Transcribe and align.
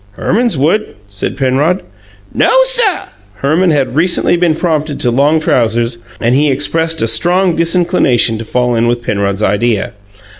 "Herman's 0.13 0.57
would," 0.57 0.95
said 1.09 1.37
Penrod. 1.37 1.83
"No, 2.33 2.49
suh!" 2.63 3.05
Herman 3.35 3.69
had 3.69 3.95
recently 3.95 4.35
been 4.35 4.55
promoted 4.55 4.99
to 5.01 5.11
long 5.11 5.39
trousers, 5.39 5.99
and 6.19 6.33
he 6.33 6.49
expressed 6.49 7.03
a 7.03 7.07
strong 7.07 7.55
disinclination 7.55 8.39
to 8.39 8.43
fall 8.43 8.73
in 8.73 8.87
with 8.87 9.03
Penrod's 9.03 9.43
idea. 9.43 9.93